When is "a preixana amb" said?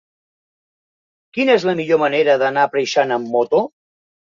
2.65-3.33